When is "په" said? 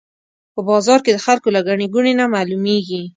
0.53-0.59